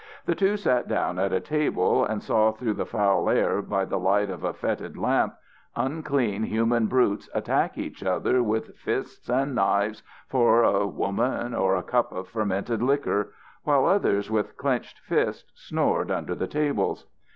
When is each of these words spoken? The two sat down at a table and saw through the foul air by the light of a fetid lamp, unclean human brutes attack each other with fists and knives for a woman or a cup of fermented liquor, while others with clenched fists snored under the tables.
The 0.25 0.33
two 0.33 0.57
sat 0.57 0.87
down 0.87 1.19
at 1.19 1.31
a 1.31 1.39
table 1.39 2.03
and 2.03 2.23
saw 2.23 2.51
through 2.53 2.73
the 2.73 2.87
foul 2.87 3.29
air 3.29 3.61
by 3.61 3.85
the 3.85 3.99
light 3.99 4.31
of 4.31 4.43
a 4.43 4.51
fetid 4.51 4.97
lamp, 4.97 5.35
unclean 5.75 6.41
human 6.41 6.87
brutes 6.87 7.29
attack 7.35 7.77
each 7.77 8.03
other 8.03 8.41
with 8.41 8.75
fists 8.75 9.29
and 9.29 9.53
knives 9.53 10.01
for 10.27 10.63
a 10.63 10.87
woman 10.87 11.53
or 11.53 11.75
a 11.75 11.83
cup 11.83 12.11
of 12.13 12.27
fermented 12.27 12.81
liquor, 12.81 13.31
while 13.63 13.85
others 13.85 14.31
with 14.31 14.57
clenched 14.57 14.97
fists 15.01 15.51
snored 15.53 16.09
under 16.09 16.33
the 16.33 16.47
tables. 16.47 17.05